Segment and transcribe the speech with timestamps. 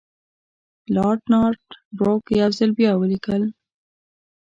[0.95, 1.63] لارډ نارت
[1.97, 3.43] بروک یو ځل بیا ولیکل.